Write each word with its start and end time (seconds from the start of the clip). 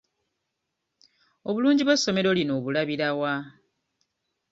Obulungi 1.47 1.81
bw'essomero 1.85 2.29
lino 2.37 2.51
obulabira 2.59 3.07
wa? 3.19 3.33